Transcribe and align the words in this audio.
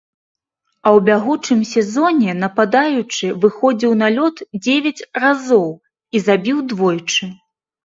А 0.85 0.93
ў 0.97 1.03
бягучым 1.09 1.59
сезоне 1.73 2.31
нападаючы 2.45 3.27
выходзіў 3.45 3.91
на 4.01 4.07
лёд 4.17 4.35
дзевяць 4.63 5.07
разоў 5.27 5.71
і 6.15 6.25
забіў 6.27 6.57
двойчы. 6.75 7.25